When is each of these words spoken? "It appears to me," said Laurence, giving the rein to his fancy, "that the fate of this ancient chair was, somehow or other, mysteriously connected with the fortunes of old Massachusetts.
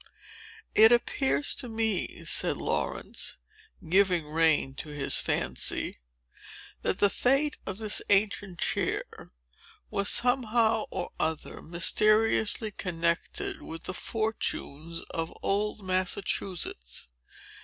"It 0.73 0.91
appears 0.91 1.53
to 1.53 1.69
me," 1.69 2.25
said 2.25 2.57
Laurence, 2.57 3.37
giving 3.87 4.23
the 4.23 4.29
rein 4.31 4.73
to 4.77 4.89
his 4.89 5.17
fancy, 5.17 5.99
"that 6.81 6.97
the 6.97 7.07
fate 7.11 7.57
of 7.67 7.77
this 7.77 8.01
ancient 8.09 8.57
chair 8.59 9.03
was, 9.91 10.09
somehow 10.09 10.85
or 10.89 11.11
other, 11.19 11.61
mysteriously 11.61 12.71
connected 12.71 13.61
with 13.61 13.83
the 13.83 13.93
fortunes 13.93 15.01
of 15.11 15.31
old 15.43 15.85
Massachusetts. 15.85 17.09